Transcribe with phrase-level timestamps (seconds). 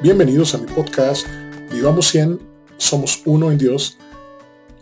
[0.00, 1.26] Bienvenidos a mi podcast
[1.72, 2.38] Vivamos 100,
[2.76, 3.98] somos uno en Dios.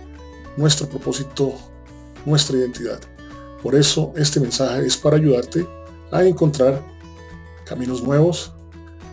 [0.58, 1.54] nuestro propósito,
[2.26, 3.00] nuestra identidad.
[3.62, 5.66] Por eso este mensaje es para ayudarte
[6.12, 6.99] a encontrar
[7.70, 8.52] caminos nuevos,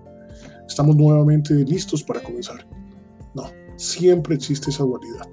[0.65, 2.65] estamos nuevamente listos para comenzar.
[3.35, 3.43] No,
[3.75, 5.27] siempre existe esa dualidad.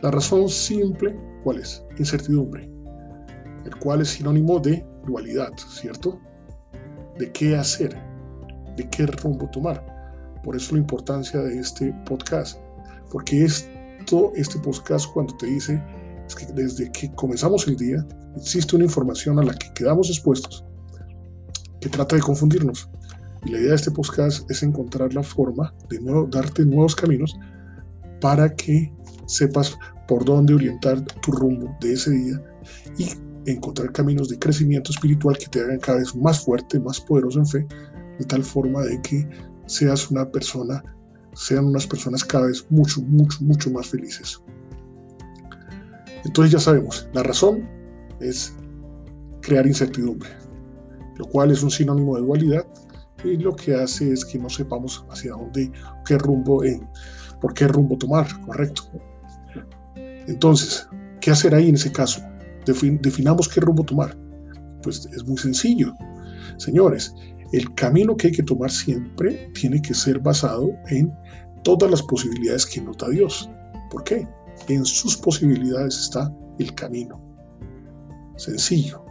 [0.00, 1.84] La razón simple, ¿cuál es?
[1.98, 2.73] Incertidumbre
[3.64, 6.20] el cual es sinónimo de dualidad, ¿cierto?
[7.18, 7.96] De qué hacer,
[8.76, 9.84] de qué rumbo tomar.
[10.42, 12.58] Por eso la importancia de este podcast,
[13.10, 15.82] porque esto, este podcast cuando te dice
[16.26, 18.06] es que desde que comenzamos el día
[18.36, 20.64] existe una información a la que quedamos expuestos
[21.80, 22.88] que trata de confundirnos.
[23.44, 27.36] Y la idea de este podcast es encontrar la forma de nuevo, darte nuevos caminos
[28.20, 28.90] para que
[29.26, 29.76] sepas
[30.08, 32.42] por dónde orientar tu rumbo de ese día
[32.96, 33.10] y
[33.46, 37.46] encontrar caminos de crecimiento espiritual que te hagan cada vez más fuerte, más poderoso en
[37.46, 37.66] fe,
[38.18, 39.28] de tal forma de que
[39.66, 40.82] seas una persona,
[41.34, 44.40] sean unas personas cada vez mucho, mucho, mucho más felices.
[46.24, 47.68] Entonces ya sabemos, la razón
[48.20, 48.54] es
[49.42, 50.30] crear incertidumbre,
[51.16, 52.66] lo cual es un sinónimo de dualidad
[53.24, 55.70] y lo que hace es que no sepamos hacia dónde,
[56.06, 56.88] qué rumbo, en,
[57.40, 58.82] por qué rumbo tomar, correcto.
[60.26, 60.88] Entonces,
[61.20, 62.22] ¿qué hacer ahí en ese caso?
[62.66, 64.16] Definamos qué rumbo tomar.
[64.82, 65.94] Pues es muy sencillo.
[66.56, 67.14] Señores,
[67.52, 71.12] el camino que hay que tomar siempre tiene que ser basado en
[71.62, 73.48] todas las posibilidades que nota Dios.
[73.90, 74.26] ¿Por qué?
[74.68, 77.20] En sus posibilidades está el camino.
[78.36, 79.04] Sencillo.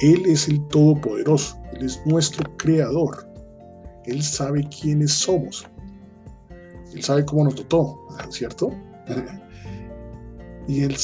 [0.00, 1.58] Él es el Todopoderoso.
[1.72, 3.28] Él es nuestro Creador.
[4.04, 5.66] Él sabe quiénes somos.
[6.94, 7.98] Él sabe cómo nos dotó,
[8.30, 8.70] ¿cierto?
[10.68, 10.96] y él,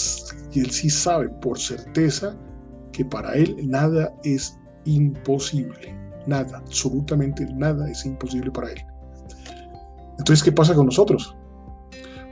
[0.52, 2.36] y él sí sabe por certeza
[2.92, 5.96] que para él nada es imposible.
[6.26, 8.84] Nada, absolutamente nada es imposible para él.
[10.18, 11.34] Entonces, ¿qué pasa con nosotros?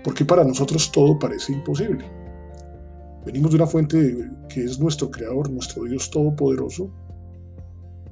[0.05, 2.05] Porque para nosotros todo parece imposible.
[3.27, 6.91] Venimos de una fuente que es nuestro creador, nuestro Dios todopoderoso,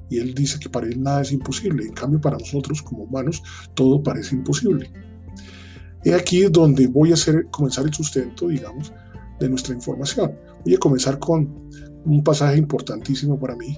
[0.09, 1.83] y Él dice que para Él nada es imposible.
[1.83, 3.43] En cambio, para nosotros como humanos,
[3.73, 4.91] todo parece imposible.
[6.03, 8.91] Y aquí donde voy a hacer, comenzar el sustento, digamos,
[9.39, 10.37] de nuestra información.
[10.63, 11.69] Voy a comenzar con
[12.05, 13.77] un pasaje importantísimo para mí,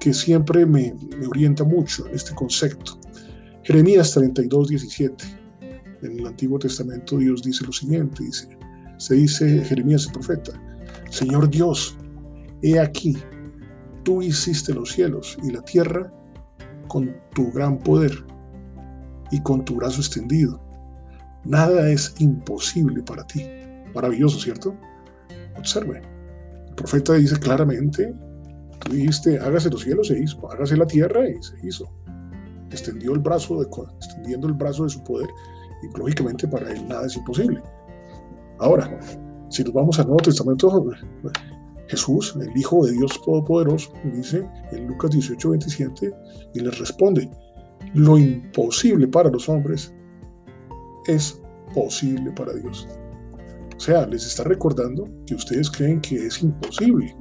[0.00, 0.94] que siempre me,
[1.28, 2.98] orienta mucho en este concepto.
[3.62, 5.24] Jeremías 32, 17.
[6.02, 8.48] En el Antiguo Testamento Dios dice lo siguiente, dice,
[8.98, 10.52] se dice Jeremías el profeta,
[11.10, 11.96] Señor Dios,
[12.60, 13.16] he aquí,
[14.02, 16.12] tú hiciste los cielos y la tierra
[16.88, 18.24] con tu gran poder
[19.30, 20.60] y con tu brazo extendido.
[21.44, 23.42] Nada es imposible para ti.
[23.94, 24.74] Maravilloso, ¿cierto?
[25.58, 26.02] Observe.
[26.68, 28.14] El profeta dice claramente,
[28.80, 31.90] tú dijiste, hágase los cielos, se hizo, hágase la tierra y se hizo.
[32.70, 35.28] Extendió el brazo de, extendiendo el brazo de su poder
[35.82, 37.62] y lógicamente para él nada es imposible.
[38.58, 38.98] Ahora,
[39.50, 40.90] si nos vamos al Nuevo Testamento,
[41.88, 46.14] Jesús, el Hijo de Dios Todopoderoso, dice en Lucas 18, 27,
[46.54, 47.28] y les responde,
[47.94, 49.92] lo imposible para los hombres
[51.06, 51.40] es
[51.74, 52.88] posible para Dios.
[53.82, 57.16] O sea, les está recordando que ustedes creen que es imposible.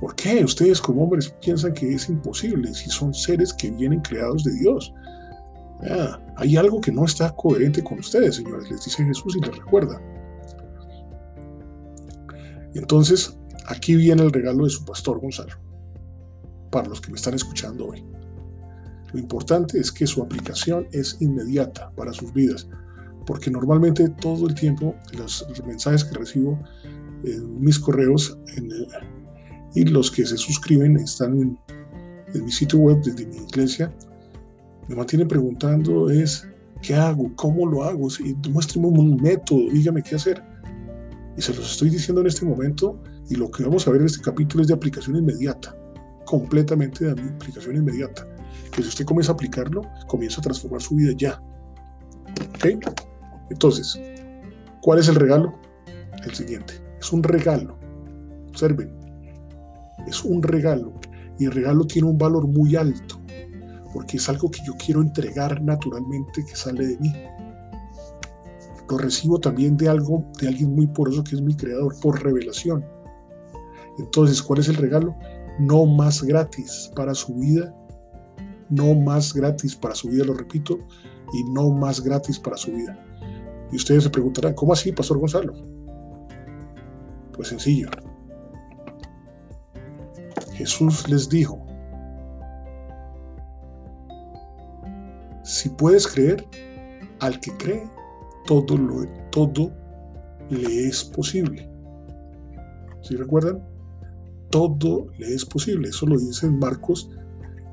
[0.00, 4.44] ¿Por qué ustedes como hombres piensan que es imposible si son seres que vienen creados
[4.44, 4.94] de Dios?
[6.36, 10.00] hay algo que no está coherente con ustedes, señores, les dice Jesús y les recuerda.
[12.72, 15.52] Entonces, aquí viene el regalo de su pastor Gonzalo,
[16.70, 18.02] para los que me están escuchando hoy.
[19.12, 22.66] Lo importante es que su aplicación es inmediata para sus vidas,
[23.26, 26.58] porque normalmente todo el tiempo los mensajes que recibo
[27.24, 28.38] en mis correos
[29.74, 31.58] y los que se suscriben están en,
[32.32, 33.92] en mi sitio web desde mi iglesia,
[34.88, 36.48] me mantienen preguntando es,
[36.80, 37.34] ¿qué hago?
[37.34, 38.08] ¿Cómo lo hago?
[38.50, 40.42] Muéstrame un método, dígame qué hacer.
[41.36, 44.06] Y se los estoy diciendo en este momento y lo que vamos a ver en
[44.06, 45.76] este capítulo es de aplicación inmediata,
[46.24, 48.26] completamente de aplicación inmediata.
[48.72, 51.42] Que si usted comienza a aplicarlo, comienza a transformar su vida ya.
[52.54, 53.15] ¿Ok?
[53.50, 54.00] Entonces,
[54.82, 55.54] ¿cuál es el regalo?
[56.24, 56.74] El siguiente.
[57.00, 57.78] Es un regalo.
[58.48, 58.92] Observen.
[60.06, 60.92] Es un regalo.
[61.38, 63.20] Y el regalo tiene un valor muy alto
[63.96, 67.14] porque es algo que yo quiero entregar naturalmente que sale de mí.
[68.90, 72.84] Lo recibo también de algo, de alguien muy poroso que es mi creador, por revelación.
[73.98, 75.16] Entonces, ¿cuál es el regalo?
[75.58, 77.74] No más gratis para su vida,
[78.68, 80.78] no más gratis para su vida, lo repito,
[81.32, 83.02] y no más gratis para su vida.
[83.72, 85.54] Y ustedes se preguntarán, ¿cómo así, Pastor Gonzalo?
[87.32, 87.88] Pues sencillo.
[90.54, 91.66] Jesús les dijo,
[95.46, 96.44] Si puedes creer,
[97.20, 97.88] al que cree,
[98.46, 99.72] todo, lo, todo
[100.50, 101.70] le es posible.
[103.02, 103.64] ¿Sí recuerdan?
[104.50, 105.88] Todo le es posible.
[105.88, 107.10] Eso lo dice en Marcos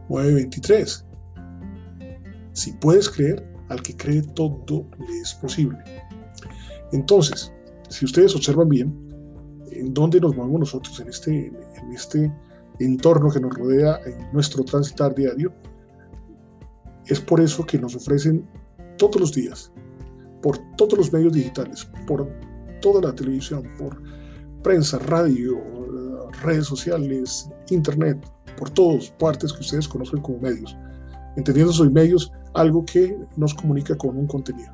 [0.07, 1.04] 9:23.
[2.51, 3.44] Si puedes creer,
[3.74, 5.78] al que cree, todo le es posible.
[6.92, 7.52] Entonces,
[7.90, 8.94] si ustedes observan bien,
[9.72, 12.31] ¿en dónde nos movemos nosotros en este, en este
[12.80, 15.54] entorno que nos rodea en nuestro transitar diario?
[17.08, 18.48] Es por eso que nos ofrecen
[18.98, 19.72] todos los días,
[20.42, 22.30] por todos los medios digitales, por
[22.81, 24.02] toda la televisión, por
[24.62, 25.60] prensa, radio,
[26.44, 28.18] redes sociales, internet,
[28.58, 30.75] por todas partes que ustedes conocen como medios.
[31.36, 34.71] Entendiendo esos medios, algo que nos comunica con un contenido.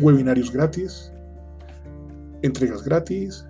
[0.00, 1.12] Webinarios gratis,
[2.42, 3.46] entregas gratis,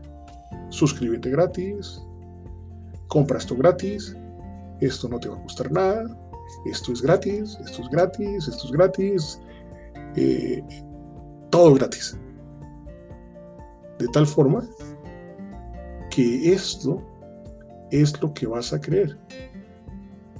[0.71, 2.01] suscríbete gratis,
[3.09, 4.17] compra esto gratis,
[4.81, 6.05] esto no te va a costar nada,
[6.67, 9.41] esto es gratis, esto es gratis, esto es gratis,
[10.17, 10.63] eh,
[11.51, 12.19] todo gratis.
[13.99, 14.67] De tal forma
[16.11, 17.03] que esto
[17.91, 19.19] es lo que vas a creer.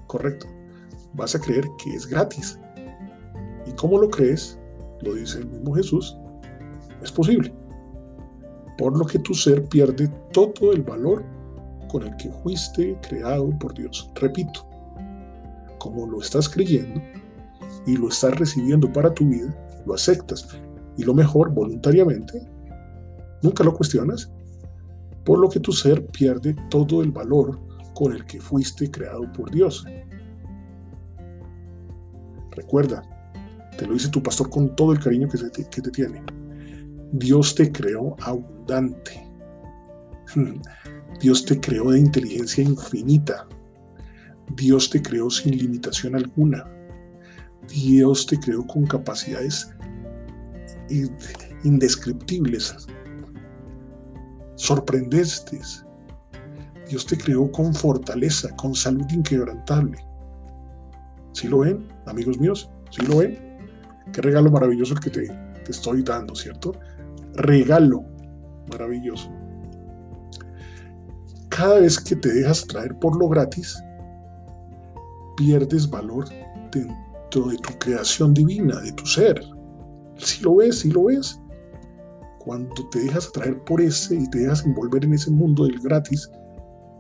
[0.07, 0.47] Correcto.
[1.17, 2.59] Vas a creer que es gratis.
[3.67, 4.59] ¿Y cómo lo crees?
[5.01, 6.17] Lo dice el mismo Jesús.
[7.03, 7.53] Es posible.
[8.79, 11.25] Por lo que tu ser pierde todo el valor
[11.89, 14.11] con el que fuiste creado por Dios.
[14.17, 14.67] Repito,
[15.79, 17.01] como lo estás creyendo
[17.87, 19.55] y lo estás recibiendo para tu vida,
[19.87, 20.49] lo aceptas
[20.97, 22.47] y lo mejor voluntariamente,
[23.43, 24.33] nunca lo cuestionas,
[25.25, 27.59] por lo que tu ser pierde todo el valor
[27.95, 29.85] con el que fuiste creado por Dios.
[32.57, 33.03] Recuerda,
[33.79, 36.23] te lo dice tu pastor con todo el cariño que, te, tiene.
[37.13, 39.29] Dios te creó abundante.
[41.21, 43.47] Dios te creó de inteligencia infinita.
[44.57, 46.67] Dios te creó sin limitación alguna.
[47.69, 49.71] Dios te creó con capacidades
[51.65, 52.75] indescriptibles,
[54.55, 55.85] sorprendentes.
[56.89, 60.06] Dios te creó con fortaleza, con salud inquebrantable.
[61.37, 62.71] ¿Sí lo ven, amigos míos?
[62.91, 63.39] ¿Sí lo ven?
[64.13, 65.27] Qué regalo maravilloso el que te,
[65.65, 66.73] te estoy dando, ¿cierto?
[67.35, 68.05] Regalo
[68.71, 69.31] maravilloso
[71.57, 73.83] cada vez que te dejas atraer por lo gratis,
[75.39, 76.29] pierdes valor
[76.71, 79.41] dentro de tu creación divina, de tu ser.
[80.19, 81.41] Si lo ves, si lo ves.
[82.41, 86.31] Cuando te dejas atraer por ese y te dejas envolver en ese mundo del gratis,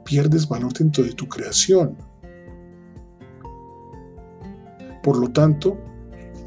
[0.04, 1.98] pierdes valor dentro de tu creación.
[5.06, 5.78] Por lo tanto,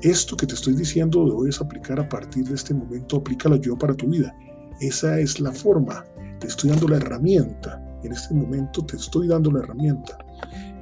[0.04, 3.96] esto que te estoy diciendo debes aplicar a partir de este momento, aplícalo yo para
[3.96, 4.38] tu vida.
[4.80, 6.06] Esa es la forma.
[6.39, 10.18] Te estoy dando la herramienta en este momento te estoy dando la herramienta.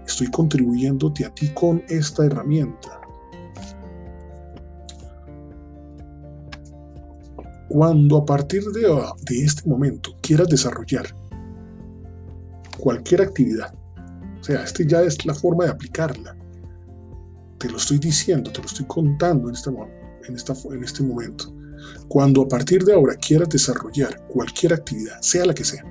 [0.05, 3.01] Estoy contribuyéndote a ti con esta herramienta.
[7.69, 11.05] Cuando a partir de, de este momento quieras desarrollar
[12.77, 13.73] cualquier actividad,
[14.39, 16.36] o sea, esta ya es la forma de aplicarla.
[17.57, 19.69] Te lo estoy diciendo, te lo estoy contando en este,
[20.27, 21.53] en esta, en este momento.
[22.07, 25.83] Cuando a partir de ahora quieras desarrollar cualquier actividad, sea la que sea,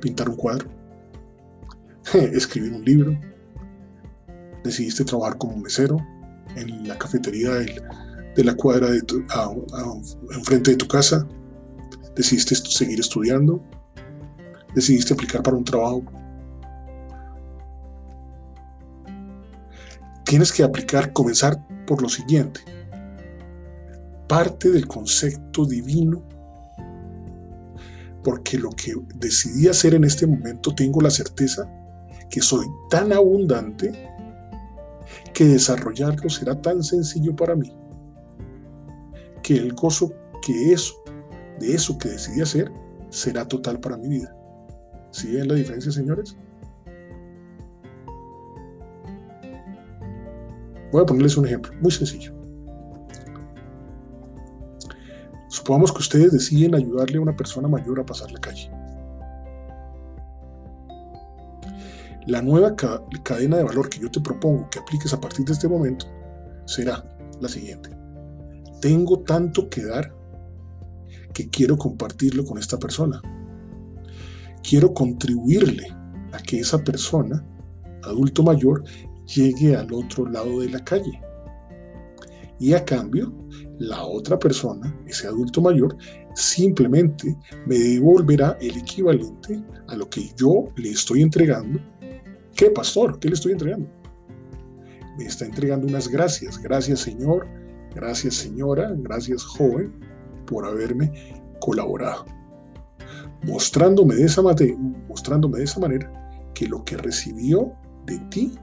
[0.00, 0.68] pintar un cuadro,
[2.32, 3.18] escribir un libro,
[4.62, 5.96] decidiste trabajar como mesero
[6.56, 8.88] en la cafetería de la cuadra
[10.34, 11.26] enfrente de tu casa,
[12.14, 13.62] decidiste seguir estudiando,
[14.74, 16.02] decidiste aplicar para un trabajo.
[20.26, 22.60] Tienes que aplicar, comenzar por lo siguiente.
[24.28, 26.22] Parte del concepto divino
[28.24, 31.70] porque lo que decidí hacer en este momento tengo la certeza
[32.28, 33.92] que soy tan abundante
[35.32, 37.72] que desarrollarlo será tan sencillo para mí
[39.44, 40.94] que el gozo que eso,
[41.60, 42.72] de eso que decidí hacer,
[43.10, 44.34] será total para mi vida.
[45.12, 46.36] ¿Sí ven la diferencia, señores?
[50.96, 52.32] Voy a ponerles un ejemplo muy sencillo.
[55.50, 58.70] Supongamos que ustedes deciden ayudarle a una persona mayor a pasar la calle.
[62.26, 65.68] La nueva cadena de valor que yo te propongo que apliques a partir de este
[65.68, 66.06] momento
[66.64, 67.04] será
[67.42, 67.90] la siguiente.
[68.80, 70.14] Tengo tanto que dar
[71.34, 73.20] que quiero compartirlo con esta persona.
[74.66, 75.94] Quiero contribuirle
[76.32, 77.44] a que esa persona,
[78.02, 78.82] adulto mayor,
[79.34, 81.20] llegue al otro lado de la calle.
[82.58, 83.32] Y a cambio,
[83.78, 85.96] la otra persona, ese adulto mayor,
[86.34, 91.78] simplemente me devolverá el equivalente a lo que yo le estoy entregando
[92.56, 93.18] ¿Qué pastor?
[93.18, 93.86] ¿Qué le estoy entregando?
[95.18, 96.58] Me está entregando unas gracias.
[96.58, 97.46] Gracias Señor,
[97.94, 99.92] gracias señora, gracias joven
[100.46, 101.12] por haberme
[101.60, 102.24] colaborado.
[103.42, 104.40] Mostrándome de esa,
[105.06, 107.74] mostrándome de esa manera que lo que recibió
[108.06, 108.58] de ti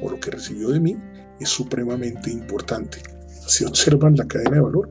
[0.00, 0.96] o lo que recibió de mí
[1.40, 2.98] es supremamente importante.
[3.46, 4.90] Si observan la cadena de valor,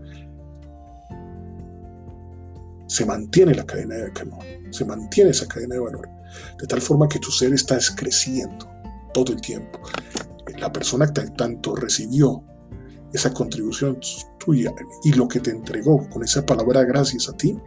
[2.87, 6.15] se mantiene la cadena de valor, se mantiene esa cadena de valor
[6.59, 8.67] de tal forma que tu ser está creciendo
[9.13, 9.79] todo el tiempo.
[10.57, 12.43] La persona que tanto recibió
[13.15, 13.97] esa contribución
[14.37, 17.57] tuya y lo que te entregó con esa palabra gracias a ti,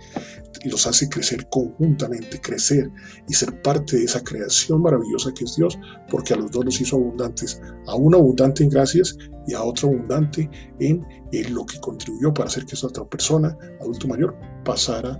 [0.64, 2.90] los hace crecer conjuntamente, crecer
[3.28, 5.78] y ser parte de esa creación maravillosa que es Dios,
[6.10, 9.88] porque a los dos los hizo abundantes, a uno abundante en gracias y a otro
[9.88, 15.18] abundante en, en lo que contribuyó para hacer que esa otra persona, adulto mayor, pasara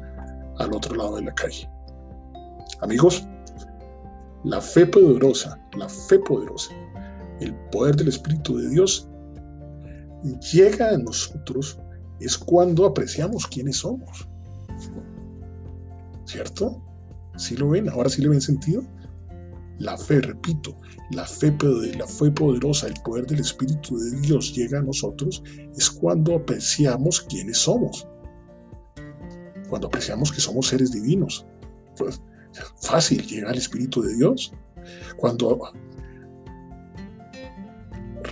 [0.59, 1.69] al otro lado de la calle.
[2.81, 3.27] Amigos,
[4.45, 6.73] la fe poderosa, la fe poderosa,
[7.41, 9.08] el poder del Espíritu de Dios
[10.53, 11.79] llega a nosotros
[12.21, 14.29] es cuando apreciamos quiénes somos.
[16.25, 16.83] ¿Cierto?
[17.37, 17.89] ¿Sí lo ven?
[17.89, 18.83] ¿Ahora sí le ven sentido?
[19.79, 20.77] La fe, repito,
[21.13, 21.57] la fe,
[21.97, 25.43] la fe poderosa, el poder del Espíritu de Dios llega a nosotros
[25.77, 28.07] es cuando apreciamos quiénes somos.
[29.69, 31.47] Cuando apreciamos que somos seres divinos.
[31.97, 32.21] Pues,
[32.83, 34.53] fácil llega al Espíritu de Dios.
[35.17, 35.71] Cuando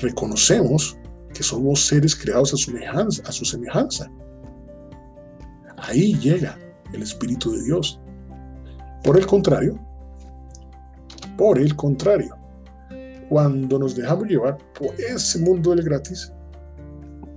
[0.00, 0.98] reconocemos
[1.36, 4.10] que somos seres creados a su, semejanza, a su semejanza.
[5.76, 6.58] Ahí llega
[6.94, 8.00] el Espíritu de Dios.
[9.04, 9.78] Por el contrario,
[11.36, 12.34] por el contrario,
[13.28, 16.32] cuando nos dejamos llevar por ese mundo del gratis,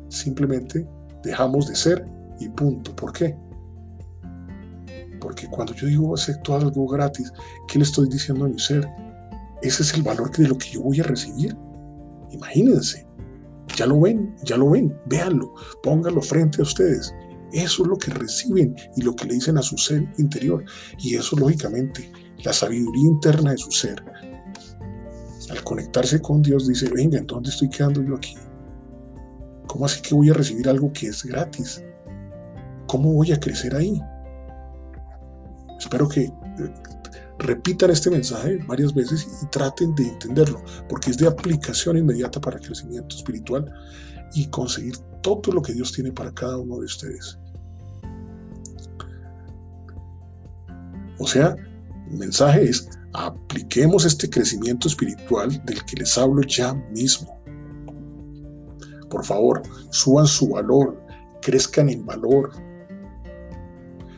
[0.08, 0.88] simplemente
[1.22, 2.08] dejamos de ser
[2.40, 2.96] y punto.
[2.96, 3.36] ¿Por qué?
[5.20, 7.34] Porque cuando yo digo acepto algo gratis,
[7.68, 8.88] ¿qué le estoy diciendo a mi ser?
[9.62, 11.54] Ese es el valor de lo que yo voy a recibir.
[12.32, 13.09] Imagínense.
[13.76, 17.14] Ya lo ven, ya lo ven, véanlo, pónganlo frente a ustedes.
[17.52, 20.64] Eso es lo que reciben y lo que le dicen a su ser interior.
[21.00, 22.12] Y eso, lógicamente,
[22.44, 24.04] la sabiduría interna de su ser.
[25.50, 28.36] Al conectarse con Dios dice, venga, ¿en dónde estoy quedando yo aquí?
[29.68, 31.84] ¿Cómo así que voy a recibir algo que es gratis?
[32.88, 34.00] ¿Cómo voy a crecer ahí?
[35.80, 36.74] Espero que eh,
[37.40, 42.58] repitan este mensaje varias veces y traten de entenderlo, porque es de aplicación inmediata para
[42.58, 43.72] el crecimiento espiritual
[44.34, 47.40] y conseguir todo lo que Dios tiene para cada uno de ustedes.
[51.18, 51.56] O sea,
[52.12, 57.40] el mensaje es, apliquemos este crecimiento espiritual del que les hablo ya mismo.
[59.10, 61.02] Por favor, suban su valor,
[61.42, 62.52] crezcan en valor,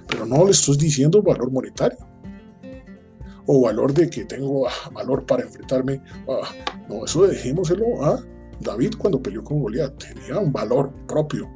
[0.07, 2.10] pero no le estoy diciendo valor monetario
[3.45, 6.01] o valor de que tengo ah, valor para enfrentarme.
[6.27, 6.49] Ah,
[6.89, 8.23] no, eso dejémoselo a
[8.59, 9.93] David cuando peleó con Goliat.
[9.97, 11.49] Tenía un valor propio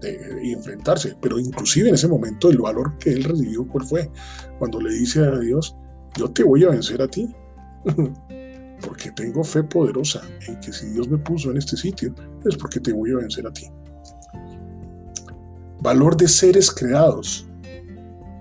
[0.00, 4.10] de, enfrentarse, pero inclusive en ese momento el valor que él recibió, ¿cuál fue?
[4.58, 5.76] Cuando le dice a Dios,
[6.16, 7.34] yo te voy a vencer a ti.
[8.82, 12.80] porque tengo fe poderosa en que si Dios me puso en este sitio, es porque
[12.80, 13.66] te voy a vencer a ti.
[15.80, 17.46] Valor de seres creados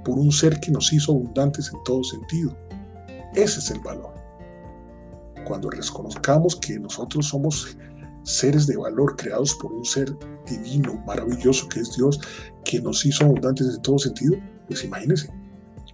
[0.04, 2.56] por un ser que nos hizo abundantes en todo sentido.
[3.36, 4.14] Ese es el valor.
[5.46, 7.78] Cuando reconozcamos que nosotros somos
[8.24, 12.20] seres de valor creados por un ser divino, maravilloso que es Dios,
[12.64, 14.36] que nos hizo abundantes en todo sentido,
[14.68, 15.34] pues imagínense,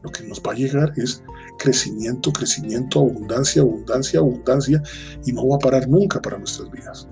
[0.03, 1.23] lo que nos va a llegar es
[1.57, 4.81] crecimiento, crecimiento, abundancia, abundancia, abundancia,
[5.25, 7.07] y no va a parar nunca para nuestras vidas.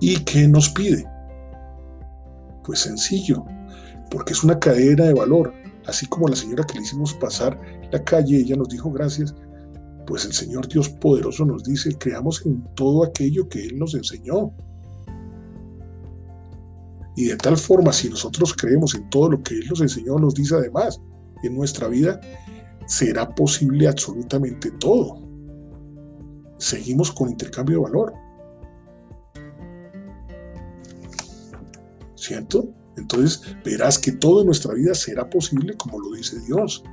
[0.00, 1.06] ¿Y qué nos pide?
[2.64, 3.44] Pues sencillo,
[4.10, 5.52] porque es una cadena de valor.
[5.90, 9.34] Así como la señora que le hicimos pasar la calle, ella nos dijo gracias,
[10.06, 14.52] pues el Señor Dios poderoso nos dice, creamos en todo aquello que Él nos enseñó.
[17.16, 20.34] Y de tal forma, si nosotros creemos en todo lo que Él nos enseñó, nos
[20.34, 21.00] dice además,
[21.42, 22.20] en nuestra vida
[22.86, 25.28] será posible absolutamente todo.
[26.58, 28.14] Seguimos con intercambio de valor.
[32.14, 32.79] ¿Cierto?
[33.00, 36.84] Entonces verás que todo en nuestra vida será posible como lo dice Dios,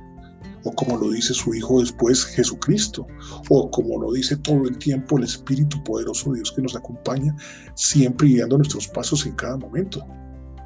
[0.64, 3.06] o como lo dice su Hijo después Jesucristo,
[3.48, 7.36] o como lo dice todo el tiempo el Espíritu poderoso de Dios que nos acompaña,
[7.74, 10.04] siempre guiando nuestros pasos en cada momento.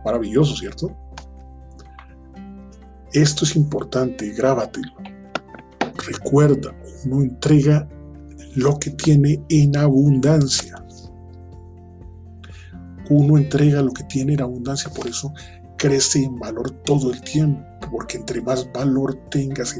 [0.05, 0.97] Maravilloso, ¿cierto?
[3.13, 4.93] Esto es importante, grábatelo.
[6.07, 7.89] Recuerda, uno entrega
[8.55, 10.82] lo que tiene en abundancia
[13.11, 15.32] uno entrega lo que tiene en abundancia, por eso
[15.76, 19.76] crece en valor todo el tiempo, porque entre más valor tengas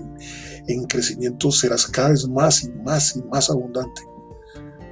[0.67, 4.03] en, crecimiento serás cada vez más y más y más abundante.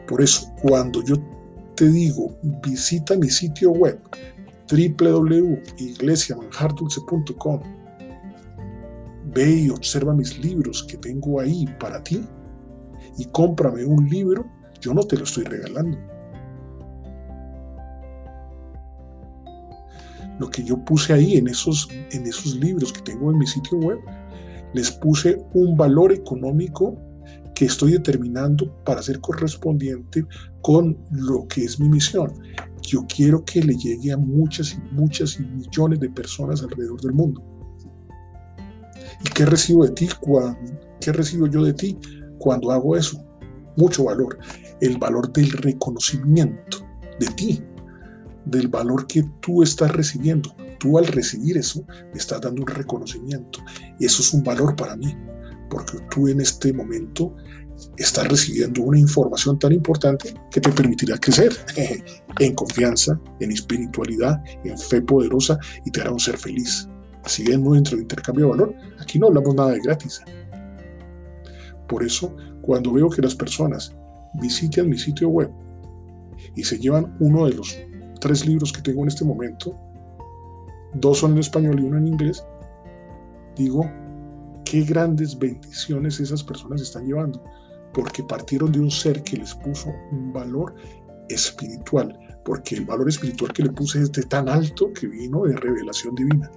[0.07, 1.17] Por eso, cuando yo
[1.75, 4.01] te digo, visita mi sitio web
[4.71, 7.61] www.iglesiamanjardulce.com,
[9.35, 12.25] ve y observa mis libros que tengo ahí para ti
[13.19, 14.47] y cómprame un libro,
[14.81, 15.99] yo no te lo estoy regalando
[20.41, 23.79] lo que yo puse ahí en esos, en esos libros que tengo en mi sitio
[23.79, 23.99] web,
[24.73, 26.97] les puse un valor económico
[27.55, 30.25] que estoy determinando para ser correspondiente
[30.63, 32.33] con lo que es mi misión.
[32.81, 37.13] Yo quiero que le llegue a muchas y muchas y millones de personas alrededor del
[37.13, 37.45] mundo.
[39.23, 40.09] ¿Y qué recibo de ti?
[41.01, 41.99] ¿Qué recibo yo de ti
[42.39, 43.23] cuando hago eso?
[43.77, 44.39] Mucho valor.
[44.81, 46.79] El valor del reconocimiento
[47.19, 47.63] de ti,
[48.45, 50.55] del valor que tú estás recibiendo.
[50.79, 53.61] Tú al recibir eso me estás dando un reconocimiento.
[53.99, 55.15] Eso es un valor para mí,
[55.69, 57.35] porque tú en este momento
[57.97, 61.53] estás recibiendo una información tan importante que te permitirá crecer
[62.39, 66.89] en confianza, en espiritualidad, en fe poderosa y te hará un ser feliz.
[67.25, 70.23] Así es de intercambio de valor, aquí no hablamos nada de gratis.
[71.89, 73.95] Por eso, cuando veo que las personas
[74.41, 75.51] visitan mi sitio web
[76.55, 77.77] y se llevan uno de los
[78.21, 79.77] tres libros que tengo en este momento,
[80.95, 82.45] dos son en español y uno en inglés,
[83.57, 83.91] digo,
[84.65, 87.43] qué grandes bendiciones esas personas están llevando,
[87.93, 90.75] porque partieron de un ser que les puso un valor
[91.29, 95.57] espiritual, porque el valor espiritual que le puse es de tan alto que vino de
[95.57, 96.51] revelación divina.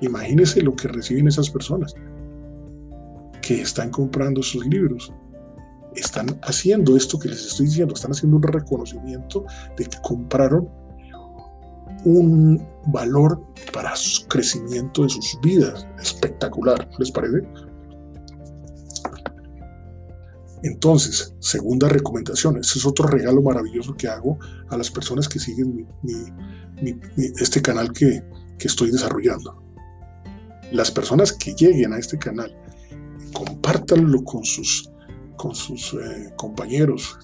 [0.00, 1.94] Imagínense lo que reciben esas personas
[3.40, 5.12] que están comprando esos libros
[5.96, 9.44] están haciendo esto que les estoy diciendo, están haciendo un reconocimiento
[9.76, 10.68] de que compraron
[12.04, 15.86] un valor para su crecimiento de sus vidas.
[16.00, 17.42] Espectacular, ¿les parece?
[20.62, 24.38] Entonces, segunda recomendación, ese es otro regalo maravilloso que hago
[24.70, 25.86] a las personas que siguen
[27.38, 28.22] este canal que,
[28.58, 29.62] que estoy desarrollando.
[30.72, 32.56] Las personas que lleguen a este canal,
[33.34, 34.90] compártanlo con sus
[35.36, 37.18] con sus eh, compañeros,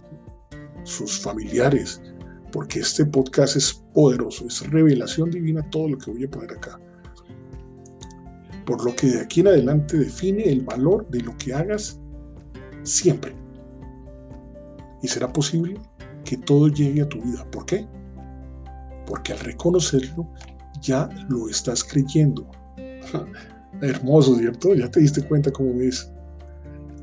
[0.84, 2.00] sus familiares,
[2.52, 6.78] porque este podcast es poderoso, es revelación divina todo lo que voy a poner acá.
[8.64, 12.00] Por lo que de aquí en adelante define el valor de lo que hagas
[12.82, 13.34] siempre.
[15.02, 15.80] Y será posible
[16.24, 17.48] que todo llegue a tu vida.
[17.50, 17.86] ¿Por qué?
[19.06, 20.28] Porque al reconocerlo
[20.80, 22.48] ya lo estás creyendo.
[23.80, 24.74] Hermoso, ¿cierto?
[24.74, 26.12] Ya te diste cuenta cómo es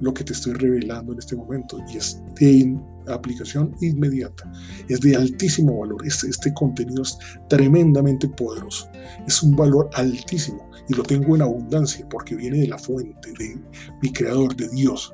[0.02, 4.52] lo que te estoy revelando en este momento y es de aplicación inmediata,
[4.88, 7.18] es de altísimo valor, este, este contenido es
[7.50, 8.90] tremendamente poderoso,
[9.26, 13.60] es un valor altísimo y lo tengo en abundancia porque viene de la fuente, de
[14.02, 15.14] mi creador, de Dios.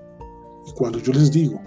[0.67, 1.61] Y cuando yo les digo,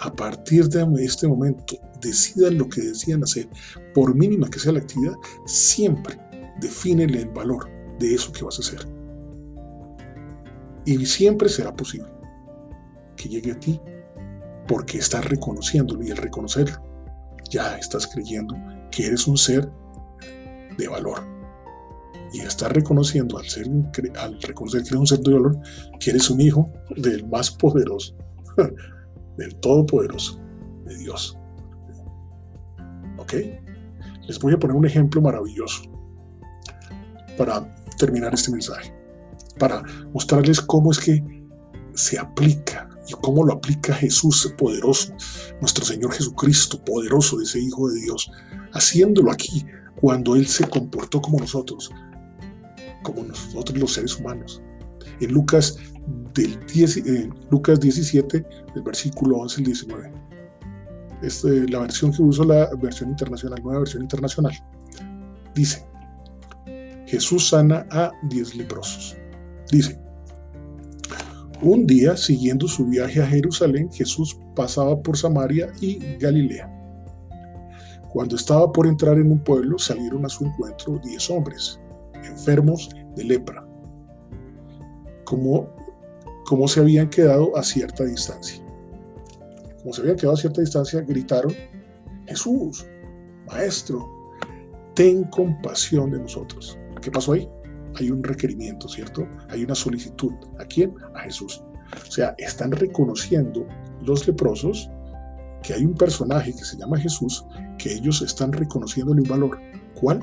[0.00, 3.48] a partir de este momento, decidan lo que decían hacer,
[3.94, 5.14] por mínima que sea la actividad,
[5.46, 6.18] siempre
[6.60, 7.68] defínele el valor
[7.98, 8.95] de eso que vas a hacer.
[10.86, 12.08] Y siempre será posible
[13.16, 13.80] que llegue a ti
[14.66, 16.86] porque estás reconociéndolo y al reconocerlo
[17.50, 18.54] ya estás creyendo
[18.90, 19.70] que eres un ser
[20.76, 21.22] de valor.
[22.32, 23.68] Y está reconociendo, al, ser,
[24.18, 25.58] al reconocer que eres un ser de valor,
[26.00, 28.16] que eres un hijo del más poderoso,
[29.36, 30.40] del todopoderoso,
[30.84, 31.38] de Dios.
[33.18, 33.34] ¿Ok?
[34.26, 35.82] Les voy a poner un ejemplo maravilloso
[37.38, 38.92] para terminar este mensaje,
[39.58, 41.22] para mostrarles cómo es que
[41.94, 45.12] se aplica y cómo lo aplica Jesús poderoso,
[45.60, 48.30] nuestro Señor Jesucristo poderoso, ese Hijo de Dios,
[48.72, 49.64] haciéndolo aquí
[50.00, 51.90] cuando Él se comportó como nosotros,
[53.02, 54.60] como nosotros los seres humanos.
[55.20, 55.78] En Lucas,
[56.34, 60.12] del 10, eh, Lucas 17, del versículo 11 al 19.
[61.22, 64.52] Es la versión que uso, la versión internacional, nueva versión internacional.
[65.54, 65.86] Dice,
[67.06, 69.16] Jesús sana a 10 leprosos.
[69.70, 69.98] Dice,
[71.62, 76.70] un día, siguiendo su viaje a Jerusalén, Jesús pasaba por Samaria y Galilea.
[78.10, 81.80] Cuando estaba por entrar en un pueblo, salieron a su encuentro diez hombres,
[82.24, 83.66] enfermos de lepra,
[85.24, 85.68] como,
[86.46, 88.62] como se habían quedado a cierta distancia.
[89.82, 91.54] Como se habían quedado a cierta distancia, gritaron,
[92.26, 92.86] Jesús,
[93.46, 94.06] Maestro,
[94.94, 96.78] ten compasión de nosotros.
[97.00, 97.48] ¿Qué pasó ahí?
[97.98, 99.26] Hay un requerimiento, ¿cierto?
[99.48, 100.32] Hay una solicitud.
[100.58, 100.94] ¿A quién?
[101.14, 101.62] A Jesús.
[102.08, 103.66] O sea, están reconociendo
[104.04, 104.90] los leprosos
[105.62, 107.44] que hay un personaje que se llama Jesús,
[107.78, 109.58] que ellos están reconociéndole un valor.
[110.00, 110.20] ¿Cuál?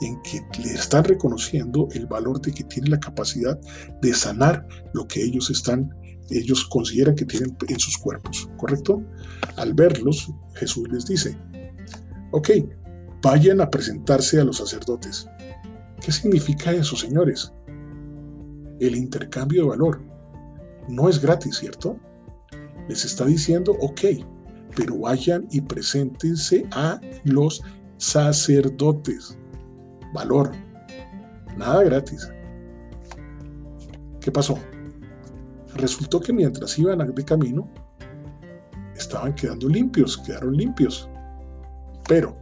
[0.00, 3.58] En que le están reconociendo el valor de que tiene la capacidad
[4.00, 5.94] de sanar lo que ellos están,
[6.30, 9.02] ellos consideran que tienen en sus cuerpos, ¿correcto?
[9.56, 11.38] Al verlos, Jesús les dice,
[12.32, 12.50] ok,
[13.22, 15.28] vayan a presentarse a los sacerdotes.
[16.04, 17.50] ¿Qué significa eso, señores?
[18.78, 20.02] El intercambio de valor.
[20.86, 21.98] No es gratis, ¿cierto?
[22.88, 24.00] Les está diciendo, ok,
[24.76, 27.62] pero vayan y preséntense a los
[27.96, 29.38] sacerdotes.
[30.12, 30.52] Valor.
[31.56, 32.28] Nada gratis.
[34.20, 34.58] ¿Qué pasó?
[35.76, 37.66] Resultó que mientras iban de camino,
[38.94, 41.08] estaban quedando limpios, quedaron limpios.
[42.06, 42.36] Pero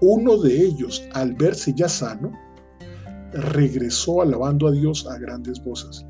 [0.00, 2.32] uno de ellos, al verse ya sano,
[3.32, 6.06] regresó alabando a Dios a grandes voces.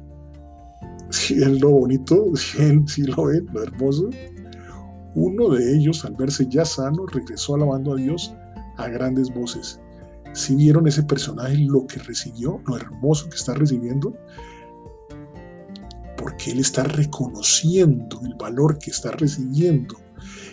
[1.11, 4.11] Si es lo bonito, si lo ven, lo hermoso.
[5.15, 8.35] Uno de ellos, al verse ya sano, regresó alabando a Dios
[8.77, 9.81] a grandes voces.
[10.33, 14.13] Si vieron ese personaje, lo que recibió, lo hermoso que está recibiendo,
[16.17, 19.95] porque él está reconociendo el valor que está recibiendo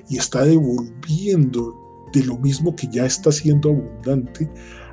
[0.08, 1.74] y está devolviendo
[2.14, 4.50] de lo mismo que ya está siendo abundante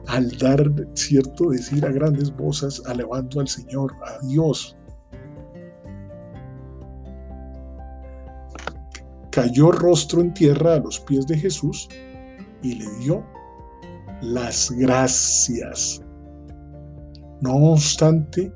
[0.06, 4.76] al dar, cierto, decir a grandes voces, alabando al Señor, a Dios.
[9.30, 11.88] Cayó rostro en tierra a los pies de Jesús
[12.62, 13.24] y le dio
[14.22, 16.02] las gracias.
[17.40, 18.52] No obstante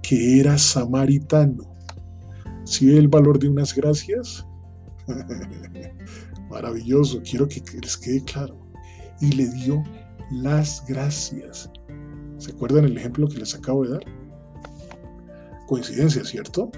[0.00, 1.72] que era samaritano.
[2.64, 4.46] ¿Sí ve el valor de unas gracias?
[6.52, 8.54] Maravilloso, quiero que les quede claro.
[9.20, 9.82] Y le dio
[10.30, 11.70] las gracias.
[12.36, 14.04] ¿Se acuerdan el ejemplo que les acabo de dar?
[15.66, 16.70] Coincidencia, ¿cierto?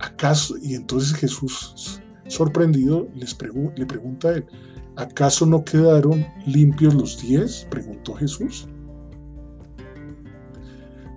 [0.00, 0.56] ¿Acaso?
[0.60, 3.36] Y entonces Jesús, sorprendido, les
[3.76, 4.46] le pregunta a él,
[4.96, 7.68] ¿acaso no quedaron limpios los diez?
[7.70, 8.66] Preguntó Jesús.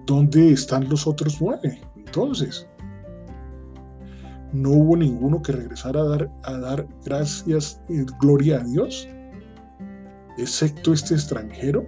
[0.06, 1.82] ¿Dónde están los otros nueve?
[1.96, 2.68] Entonces,
[4.54, 9.08] no hubo ninguno que regresara a dar, a dar gracias y gloria a Dios,
[10.38, 11.86] excepto este extranjero.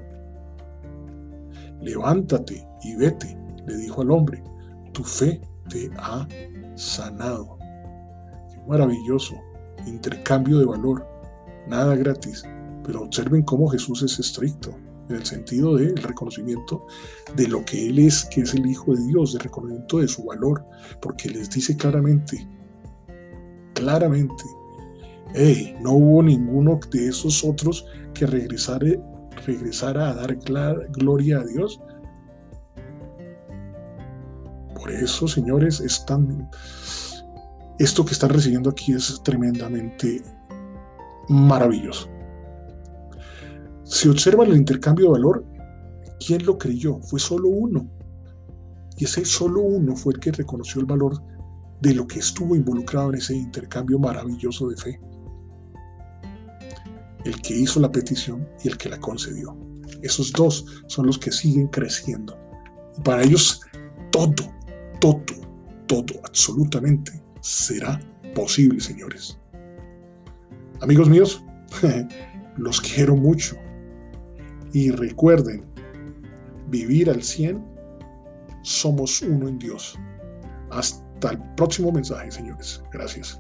[1.82, 4.44] Levántate y vete, le dijo al hombre,
[4.92, 6.28] tu fe te ha
[6.76, 7.58] sanado.
[8.52, 9.36] Qué maravilloso,
[9.86, 11.08] intercambio de valor,
[11.68, 12.44] nada gratis,
[12.84, 14.76] pero observen cómo Jesús es estricto
[15.10, 16.86] en el sentido del reconocimiento
[17.36, 20.24] de lo que Él es, que es el Hijo de Dios, de reconocimiento de su
[20.24, 20.64] valor,
[21.02, 22.48] porque les dice claramente,
[23.74, 24.44] claramente,
[25.34, 28.88] hey, no hubo ninguno de esos otros que regresara,
[29.46, 31.82] regresara a dar gloria a Dios.
[34.76, 36.50] Por eso, señores, es tan,
[37.80, 40.22] esto que están recibiendo aquí es tremendamente
[41.28, 42.10] maravilloso.
[43.90, 45.46] Si observan el intercambio de valor,
[46.24, 47.00] ¿quién lo creyó?
[47.02, 47.90] Fue solo uno.
[48.98, 51.20] Y ese solo uno fue el que reconoció el valor
[51.82, 55.02] de lo que estuvo involucrado en ese intercambio maravilloso de fe.
[57.26, 59.58] El que hizo la petición y el que la concedió.
[60.04, 62.38] Esos dos son los que siguen creciendo.
[63.04, 63.62] para ellos
[64.12, 64.54] todo,
[65.00, 65.24] todo,
[65.88, 68.00] todo, absolutamente será
[68.36, 69.40] posible, señores.
[70.82, 71.44] Amigos míos,
[72.58, 73.56] Los quiero mucho.
[74.74, 75.66] Y recuerden,
[76.70, 77.64] vivir al 100,
[78.64, 79.98] somos uno en Dios.
[80.70, 82.84] Hasta el próximo mensaje, señores.
[82.92, 83.40] Gracias.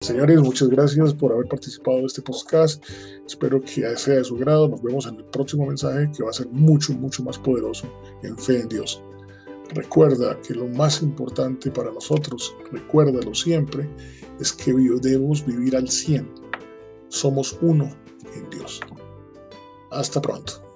[0.00, 2.82] Señores, muchas gracias por haber participado de este podcast.
[3.26, 4.66] Espero que sea de su grado.
[4.66, 7.86] Nos vemos en el próximo mensaje que va a ser mucho, mucho más poderoso
[8.22, 9.02] en fe en Dios.
[9.70, 13.88] Recuerda que lo más importante para nosotros, recuérdalo siempre,
[14.40, 16.28] es que debemos vivir al 100.
[17.08, 17.90] Somos uno
[18.34, 18.80] en Dios.
[19.90, 20.67] Hasta pronto.